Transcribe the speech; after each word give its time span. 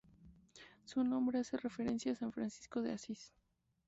Su 0.83 1.03
nombre 1.03 1.37
hace 1.37 1.57
referencia 1.57 2.11
a 2.11 2.15
San 2.15 2.31
Francisco 2.33 2.81
de 2.81 2.91
Asís. 2.93 3.31